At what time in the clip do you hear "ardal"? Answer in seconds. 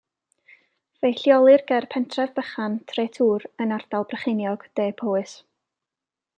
3.79-4.09